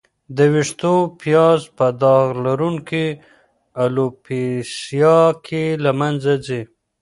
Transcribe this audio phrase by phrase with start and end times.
[0.37, 3.05] د وېښتو پیاز په داغ لرونکې
[3.83, 6.61] الوپیسیا کې له منځه ځي.